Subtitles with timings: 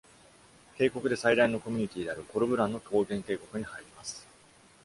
[0.79, 4.27] 渓谷で最大のコミュニティであるコルブランの高原渓谷に入ります。